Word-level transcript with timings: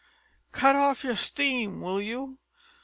Cut 0.51 0.75
off 0.75 1.03
your 1.03 1.15
steam, 1.15 1.79
will 1.79 2.01
you?" 2.01 2.39